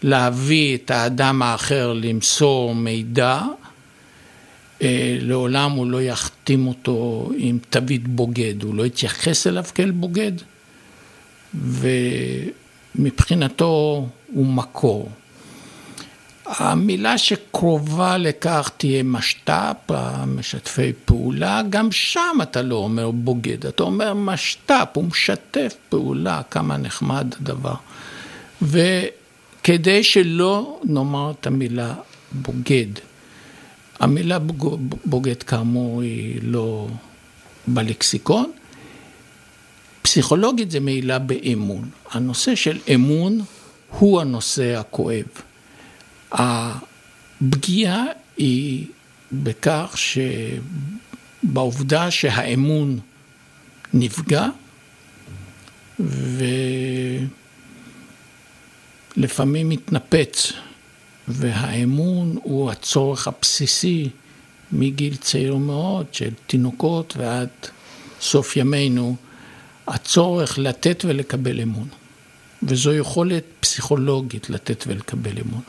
להביא 0.03 0.75
את 0.77 0.91
האדם 0.91 1.43
האחר 1.43 1.93
למסור 1.93 2.75
מידע, 2.75 3.41
אה, 4.83 5.17
לעולם 5.21 5.71
הוא 5.71 5.87
לא 5.87 6.03
יחתים 6.03 6.67
אותו 6.67 7.31
עם 7.37 7.59
תווית 7.71 8.09
בוגד, 8.09 8.63
הוא 8.63 8.75
לא 8.75 8.87
יתייחס 8.87 9.47
אליו 9.47 9.65
כאל 9.75 9.91
בוגד, 9.91 10.33
ומבחינתו 12.99 14.07
הוא 14.27 14.47
מקור. 14.47 15.09
המילה 16.47 17.19
שקרובה 17.19 18.19
לכך 18.19 18.71
תהיה 18.77 19.03
משת"פ, 19.03 19.93
משתפי 20.27 20.93
פעולה, 21.05 21.63
גם 21.71 21.93
שם 21.93 22.39
אתה 22.43 22.63
לא 22.63 22.75
אומר 22.75 23.11
בוגד, 23.11 23.67
אתה 23.67 23.83
אומר 23.83 24.15
משת"פ, 24.15 24.89
הוא 24.93 25.05
משתף 25.05 25.75
פעולה, 25.89 26.43
כמה 26.51 26.77
נחמד 26.77 27.35
הדבר. 27.41 27.75
וכדי 28.63 30.05
שלא 30.05 30.81
נאמר 30.85 31.33
את 31.41 31.47
המילה 31.47 31.95
בוגד, 32.33 32.87
המילה 34.01 34.39
בוגד 35.05 35.43
כאמור 35.43 36.03
היא 36.03 36.41
לא 36.43 36.89
בלקסיקון, 37.67 38.53
פסיכולוגית 40.03 40.71
זה 40.71 40.81
מעילה 40.81 41.19
באמון. 41.19 41.91
הנושא 42.11 42.55
של 42.55 42.79
אמון 42.95 43.41
הוא 43.99 44.21
הנושא 44.21 44.77
הכואב. 44.77 45.27
הפגיעה 46.33 48.05
היא 48.37 48.87
בכך 49.33 49.95
שבעובדה 51.43 52.11
שהאמון 52.11 53.01
נפגע 53.95 54.47
ולפעמים 59.17 59.69
מתנפץ 59.69 60.53
והאמון 61.29 62.39
הוא 62.43 62.71
הצורך 62.71 63.29
הבסיסי 63.29 64.09
מגיל 64.73 65.17
צעיר 65.17 65.57
מאוד, 65.57 66.07
של 66.13 66.31
תינוקות 66.47 67.15
ועד 67.17 67.49
סוף 68.21 68.57
ימינו, 68.57 69.17
הצורך 69.87 70.59
לתת 70.59 71.05
ולקבל 71.05 71.61
אמון. 71.61 71.89
וזו 72.63 72.95
יכולת 72.95 73.45
פסיכולוגית 73.61 74.51
לתת 74.51 74.85
ולקבל 74.87 75.39
אמון. 75.47 75.63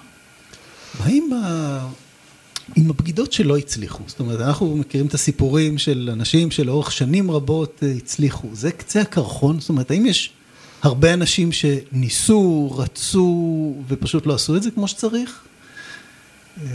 עם, 1.06 1.34
ה... 1.34 1.88
עם 2.76 2.90
הבגידות 2.90 3.34
שלא 3.34 3.58
הצליחו? 3.58 4.04
זאת 4.08 4.20
אומרת, 4.20 4.42
אנחנו 4.42 4.78
מכירים 4.78 5.08
את 5.08 5.14
הסיפורים 5.14 5.78
של 5.78 6.10
אנשים 6.14 6.52
שלאורך 6.52 6.92
שנים 6.92 7.32
רבות 7.32 7.84
אה, 7.84 7.92
הצליחו. 7.92 8.48
זה 8.54 8.72
קצה 8.72 9.02
הקרחון? 9.02 9.60
זאת 9.60 9.70
אומרת, 9.70 9.92
האם 9.92 10.06
יש 10.06 10.32
הרבה 10.82 11.14
אנשים 11.14 11.52
שניסו, 11.52 12.72
רצו 12.78 13.76
ופשוט 13.88 14.26
לא 14.26 14.34
עשו 14.34 14.56
את 14.56 14.64
זה 14.64 14.72
כמו 14.72 14.88
שצריך? 14.88 15.44
אה, 16.62 16.68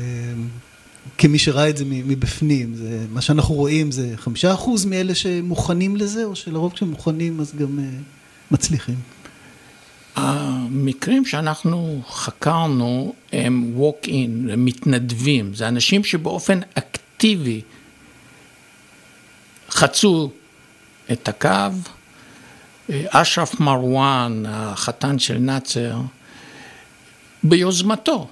כמי 1.18 1.38
שראה 1.38 1.68
את 1.68 1.76
זה 1.76 1.84
מבפנים, 1.86 2.74
זה, 2.74 3.06
מה 3.10 3.20
שאנחנו 3.20 3.54
רואים 3.54 3.90
זה 3.92 4.12
חמישה 4.16 4.54
אחוז 4.54 4.84
מאלה 4.84 5.14
שמוכנים 5.14 5.96
לזה, 5.96 6.24
או 6.24 6.36
שלרוב 6.36 6.72
כשהם 6.72 6.90
מוכנים 6.90 7.40
אז 7.40 7.52
גם 7.58 7.78
uh, 7.78 7.82
מצליחים? 8.50 8.94
המקרים 10.18 11.24
שאנחנו 11.24 12.02
חקרנו 12.08 13.14
הם 13.32 13.74
walk-in, 13.78 14.52
הם 14.52 14.64
מתנדבים, 14.64 15.54
זה 15.54 15.68
אנשים 15.68 16.04
שבאופן 16.04 16.60
אקטיבי 16.74 17.60
חצו 19.70 20.30
את 21.12 21.28
הקו. 21.28 21.70
אשרף 22.90 23.60
מרואן, 23.60 24.42
החתן 24.48 25.18
של 25.18 25.38
נאצר, 25.38 26.00
ביוזמתו, 27.42 28.28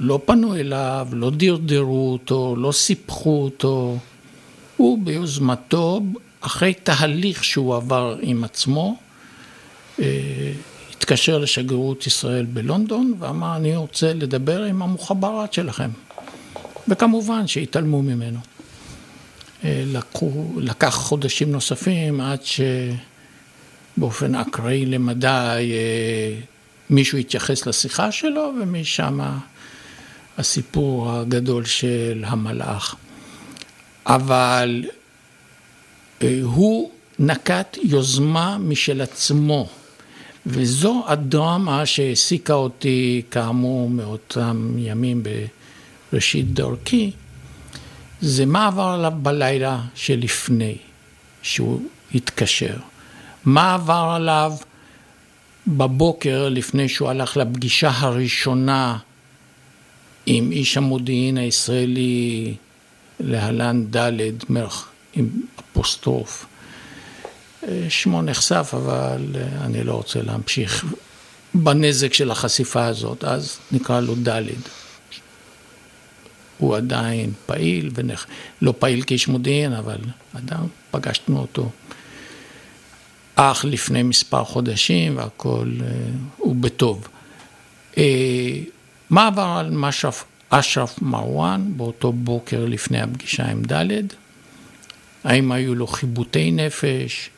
לא 0.00 0.20
פנו 0.24 0.56
אליו, 0.56 1.08
לא 1.12 1.30
דרדרו 1.30 2.12
אותו, 2.12 2.56
לא 2.58 2.72
סיפחו 2.72 3.44
אותו, 3.44 3.98
הוא 4.76 4.98
ביוזמתו, 5.04 6.00
אחרי 6.40 6.74
תהליך 6.74 7.44
שהוא 7.44 7.76
עבר 7.76 8.16
עם 8.20 8.44
עצמו, 8.44 8.96
אה, 9.98 10.52
התקשר 10.96 11.38
לשגרירות 11.38 12.06
ישראל 12.06 12.44
בלונדון 12.44 13.14
ואמר, 13.18 13.56
אני 13.56 13.76
רוצה 13.76 14.12
לדבר 14.12 14.62
עם 14.62 14.82
המוחברת 14.82 15.52
שלכם. 15.52 15.90
וכמובן 16.88 17.46
שהתעלמו 17.46 18.02
ממנו. 18.02 18.38
אה, 19.64 19.82
לקחו, 19.86 20.52
לקח 20.56 20.94
חודשים 20.94 21.52
נוספים 21.52 22.20
עד 22.20 22.40
שבאופן 23.96 24.34
אקראי 24.34 24.86
למדי 24.86 25.72
אה, 25.72 26.40
מישהו 26.90 27.18
התייחס 27.18 27.66
לשיחה 27.66 28.12
שלו 28.12 28.52
ומשם 28.62 29.20
הסיפור 30.38 31.12
הגדול 31.12 31.64
של 31.64 32.24
המלאך. 32.26 32.94
אבל 34.06 34.84
אה, 36.22 36.40
הוא 36.42 36.90
נקט 37.18 37.78
יוזמה 37.82 38.58
משל 38.58 39.00
עצמו. 39.00 39.68
וזו 40.46 41.04
הדרמה 41.06 41.86
שהעסיקה 41.86 42.54
אותי 42.54 43.22
כאמור 43.30 43.90
מאותם 43.90 44.74
ימים 44.78 45.22
בראשית 46.12 46.54
דרכי, 46.54 47.10
זה 48.20 48.46
מה 48.46 48.66
עבר 48.66 48.82
עליו 48.82 49.12
בלילה 49.22 49.80
שלפני 49.94 50.76
שהוא 51.42 51.82
התקשר. 52.14 52.76
מה 53.44 53.74
עבר 53.74 54.12
עליו 54.16 54.52
בבוקר 55.66 56.48
לפני 56.48 56.88
שהוא 56.88 57.08
הלך 57.08 57.36
לפגישה 57.36 57.90
הראשונה 57.94 58.98
עם 60.26 60.52
איש 60.52 60.76
המודיעין 60.76 61.38
הישראלי 61.38 62.54
להלן 63.20 63.84
ד' 63.96 64.10
מרח 64.48 64.88
עם 65.14 65.28
אפוסטרוף. 65.60 66.46
שמו 67.88 68.22
נחשף, 68.22 68.70
אבל 68.76 69.26
אה, 69.34 69.64
אני 69.64 69.84
לא 69.84 69.92
רוצה 69.92 70.22
להמשיך 70.22 70.84
בנזק 71.54 72.14
של 72.14 72.30
החשיפה 72.30 72.84
הזאת, 72.84 73.24
אז 73.24 73.58
נקרא 73.72 74.00
לו 74.00 74.14
ד'. 74.28 74.42
הוא 76.58 76.76
עדיין 76.76 77.32
פעיל, 77.46 77.90
ונח... 77.94 78.26
לא 78.62 78.74
פעיל 78.78 79.02
כאיש 79.02 79.28
מודיעין, 79.28 79.72
אבל 79.72 79.98
עדיין 80.34 80.68
פגשנו 80.90 81.38
אותו 81.38 81.70
אך 83.34 83.64
לפני 83.64 84.02
מספר 84.02 84.44
חודשים, 84.44 85.16
והכל 85.16 85.70
אה, 85.80 85.86
הוא 86.36 86.56
בטוב. 86.56 87.08
אה, 87.98 88.58
מה 89.10 89.26
עבר 89.26 89.56
על 89.58 89.70
משרף, 89.70 90.24
אשרף 90.48 91.02
מרואן 91.02 91.72
באותו 91.76 92.12
בוקר 92.12 92.64
לפני 92.64 93.00
הפגישה 93.00 93.46
עם 93.46 93.62
ד'? 93.62 94.06
האם 95.24 95.52
היו 95.52 95.74
לו 95.74 95.86
חיבוטי 95.86 96.50
נפש? 96.50 97.30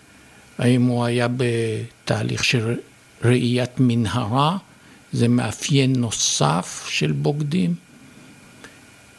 האם 0.58 0.82
הוא 0.82 1.04
היה 1.04 1.28
בתהליך 1.36 2.44
של 2.44 2.76
ראיית 3.24 3.70
מנהרה, 3.78 4.56
זה 5.12 5.28
מאפיין 5.28 5.92
נוסף 5.96 6.86
של 6.88 7.12
בוגדים. 7.12 7.74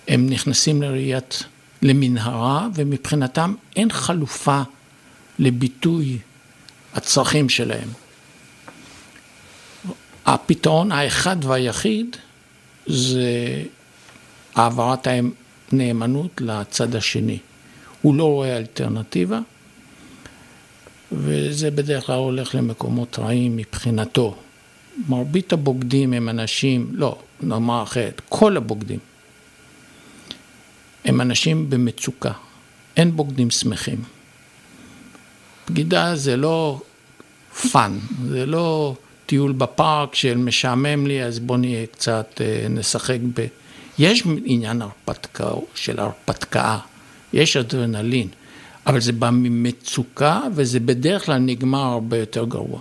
הם 0.08 0.30
נכנסים 0.30 0.82
לראיית, 0.82 1.44
למנהרה, 1.82 2.68
ומבחינתם 2.74 3.54
אין 3.76 3.92
חלופה 3.92 4.62
לביטוי 5.40 6.18
הצרכים 6.94 7.50
שלהם. 7.50 7.90
הפתרון 10.26 10.92
האחד 10.92 11.46
והיחיד 11.46 12.16
זה 12.86 13.64
העברת 14.56 15.08
הנאמנות 15.72 16.42
לצד 16.42 16.96
השני. 16.96 17.38
הוא 18.02 18.16
לא 18.16 18.24
רואה 18.24 18.58
אלטרנטיבה. 18.58 19.40
וזה 21.12 21.72
בדרך 21.72 22.06
כלל 22.06 22.16
הולך 22.16 22.56
למקומות 22.56 23.20
רעים 23.20 23.58
מבחינתו. 23.58 24.36
מרבית 25.10 25.54
הבוגדים 25.54 26.14
הם 26.14 26.30
אנשים, 26.30 26.88
לא, 26.92 27.18
נאמר 27.42 27.84
אחרת, 27.84 28.22
כל 28.30 28.58
הבוגדים 28.58 29.00
הם 31.06 31.22
אנשים 31.22 31.70
במצוקה, 31.70 32.32
אין 32.98 33.12
בוגדים 33.12 33.52
שמחים. 33.52 34.04
בגידה 35.70 36.16
זה 36.16 36.38
לא 36.38 36.82
פאן, 37.72 38.00
זה 38.28 38.46
לא 38.46 38.96
טיול 39.26 39.52
בפארק 39.52 40.16
של 40.16 40.38
משעמם 40.38 41.08
לי, 41.08 41.24
אז 41.24 41.40
בוא 41.40 41.58
נהיה 41.58 41.86
קצת, 41.86 42.42
אה, 42.42 42.68
נשחק 42.70 43.18
ב... 43.34 43.46
יש 44.00 44.24
עניין 44.46 44.82
הרפתקה, 44.82 45.52
של 45.76 46.00
הרפתקה, 46.00 46.78
יש 47.34 47.58
אדרנלין. 47.58 48.28
אבל 48.88 49.00
זה 49.00 49.12
בא 49.12 49.30
ממצוקה, 49.34 50.42
וזה 50.52 50.80
בדרך 50.80 51.26
כלל 51.26 51.38
נגמר 51.38 51.80
הרבה 51.80 52.18
יותר 52.18 52.46
גרוע. 52.46 52.80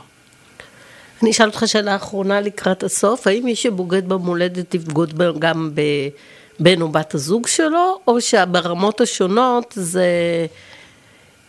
אני 1.22 1.30
אשאל 1.30 1.46
אותך 1.46 1.62
שאלה 1.66 1.96
אחרונה 1.96 2.40
לקראת 2.40 2.82
הסוף, 2.82 3.26
האם 3.26 3.44
מי 3.44 3.54
שבוגד 3.54 4.08
במולדת 4.08 4.74
יבגוד 4.74 5.38
גם 5.38 5.70
בבן 5.74 6.82
או 6.82 6.88
בת 6.88 7.14
הזוג 7.14 7.46
שלו, 7.46 7.98
או 8.08 8.20
שברמות 8.20 9.00
השונות 9.00 9.74
זה 9.76 10.06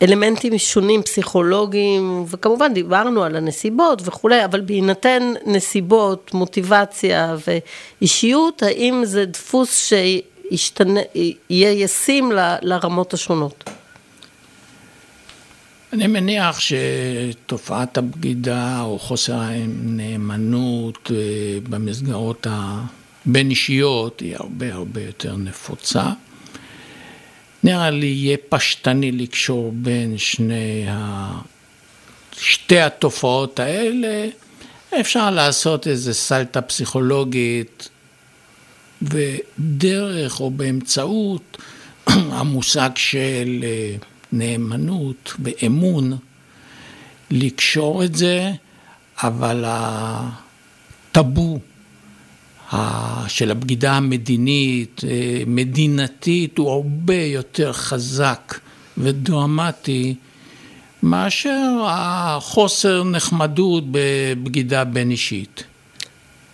אלמנטים 0.02 0.58
שונים, 0.58 1.02
פסיכולוגיים, 1.02 2.24
וכמובן 2.28 2.74
דיברנו 2.74 3.24
על 3.24 3.36
הנסיבות 3.36 4.02
וכולי, 4.04 4.44
אבל 4.44 4.60
בהינתן 4.60 5.32
נסיבות, 5.46 6.34
מוטיבציה 6.34 7.36
ואישיות, 8.00 8.62
האם 8.62 9.04
זה 9.04 9.24
דפוס 9.24 9.88
שיהיה 9.88 11.72
ישים 11.72 12.32
לרמות 12.62 13.14
השונות? 13.14 13.64
אני 15.92 16.06
מניח 16.06 16.60
שתופעת 16.60 17.98
הבגידה 17.98 18.80
או 18.80 18.98
חוסר 18.98 19.40
הנאמנות 19.40 21.10
אה, 21.14 21.16
במסגרות 21.68 22.46
הבין-אישיות 22.50 24.20
היא 24.20 24.36
הרבה 24.36 24.74
הרבה 24.74 25.02
יותר 25.02 25.36
נפוצה. 25.36 26.04
נראה 27.64 27.90
לי 27.90 28.06
יהיה 28.06 28.36
פשטני 28.48 29.12
לקשור 29.12 29.72
בין 29.74 30.18
שני 30.18 30.84
ה... 30.88 31.28
שתי 32.32 32.80
התופעות 32.80 33.60
האלה. 33.60 34.28
אפשר 35.00 35.30
לעשות 35.30 35.86
איזה 35.86 36.14
סלטה 36.14 36.62
פסיכולוגית 36.62 37.88
ודרך 39.02 40.40
או 40.40 40.50
באמצעות 40.50 41.56
המושג 42.06 42.90
של 42.96 43.60
אה, 43.62 43.96
נאמנות 44.32 45.32
ואמון, 45.38 46.16
לקשור 47.30 48.04
את 48.04 48.14
זה, 48.14 48.52
אבל 49.22 49.64
הטאבו 49.66 51.58
של 53.28 53.50
הבגידה 53.50 53.92
המדינית, 53.92 55.00
אה, 55.08 55.42
מדינתית, 55.46 56.58
הוא 56.58 56.70
הרבה 56.70 57.14
יותר 57.14 57.72
חזק 57.72 58.58
ודרמטי 58.98 60.14
מאשר 61.02 61.84
החוסר 61.86 63.04
נחמדות 63.04 63.84
בבגידה 63.90 64.84
בין 64.84 65.10
אישית. 65.10 65.64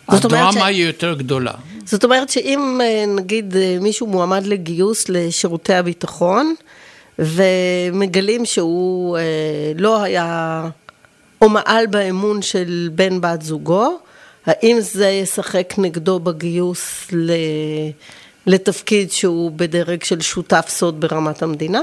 הדרמה 0.09 0.53
ש... 0.53 0.57
היא 0.57 0.87
יותר 0.87 1.15
גדולה. 1.15 1.53
זאת 1.85 2.05
אומרת 2.05 2.29
שאם 2.29 2.81
אה, 2.83 3.05
נגיד 3.17 3.57
אה, 3.57 3.77
מישהו 3.81 4.07
מועמד 4.07 4.47
לגיוס 4.47 5.09
לשירותי 5.09 5.75
הביטחון, 5.75 6.55
ומגלים 7.18 8.44
שהוא 8.44 9.18
אה, 9.18 9.22
לא 9.77 10.03
היה, 10.03 10.68
או 11.42 11.48
מעל 11.48 11.87
באמון 11.87 12.42
של 12.42 12.90
בן 12.94 13.20
בת 13.20 13.42
זוגו, 13.42 13.98
האם 14.46 14.77
זה 14.81 15.09
ישחק 15.09 15.74
נגדו 15.79 16.20
בגיוס 16.20 17.11
לתפקיד 18.46 19.12
שהוא 19.12 19.53
בדרג 19.57 20.05
של 20.05 20.20
שותף 20.20 20.66
סוד 20.68 21.00
ברמת 21.00 21.42
המדינה? 21.42 21.81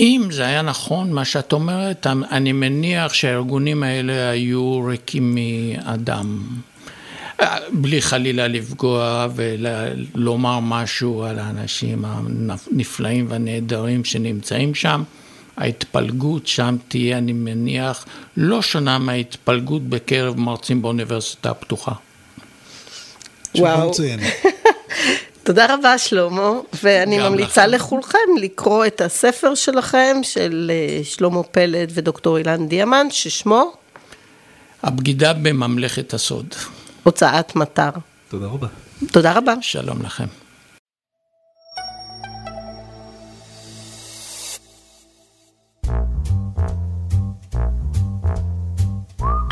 אם 0.00 0.28
זה 0.30 0.46
היה 0.46 0.62
נכון 0.62 1.12
מה 1.12 1.24
שאת 1.24 1.52
אומרת, 1.52 2.06
אני 2.30 2.52
מניח 2.52 3.12
שהארגונים 3.12 3.82
האלה 3.82 4.30
היו 4.30 4.80
ריקים 4.86 5.34
מאדם. 5.34 6.42
בלי 7.72 8.02
חלילה 8.02 8.48
לפגוע 8.48 9.28
ולומר 9.34 10.60
משהו 10.60 11.24
על 11.24 11.38
האנשים 11.38 12.04
הנפלאים 12.04 13.26
והנהדרים 13.28 14.04
שנמצאים 14.04 14.74
שם. 14.74 15.02
ההתפלגות 15.56 16.46
שם 16.46 16.76
תהיה, 16.88 17.18
אני 17.18 17.32
מניח, 17.32 18.04
לא 18.36 18.62
שונה 18.62 18.98
מההתפלגות 18.98 19.82
בקרב 19.82 20.40
מרצים 20.40 20.82
באוניברסיטה 20.82 21.50
הפתוחה. 21.50 21.92
וואו. 23.54 23.92
תודה 25.44 25.74
רבה 25.74 25.98
שלמה, 25.98 26.52
ואני 26.82 27.18
ממליצה 27.18 27.66
לכם. 27.66 27.76
לכולכם 27.76 28.18
לקרוא 28.40 28.86
את 28.86 29.00
הספר 29.00 29.54
שלכם, 29.54 30.16
של 30.22 30.70
אה, 30.74 31.04
שלמה 31.04 31.42
פלד 31.42 31.90
ודוקטור 31.94 32.38
אילן 32.38 32.68
דיאמנט, 32.68 33.12
ששמו? 33.12 33.72
הבגידה 34.82 35.32
בממלכת 35.32 36.14
הסוד. 36.14 36.54
הוצאת 37.02 37.56
מטר. 37.56 37.90
תודה 38.28 38.46
רבה. 38.46 38.68
תודה 39.12 39.32
רבה. 39.32 39.54
שלום 39.60 40.02
לכם. 40.02 40.26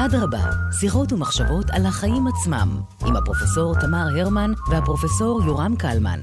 אדרבה, 0.01 0.51
שיחות 0.81 1.13
ומחשבות 1.13 1.71
על 1.71 1.87
החיים 1.87 2.27
עצמם, 2.27 2.81
עם 3.07 3.17
הפרופסור 3.17 3.75
תמר 3.81 4.07
הרמן 4.17 4.51
והפרופסור 4.71 5.41
יורם 5.47 5.77
קלמן. 5.77 6.21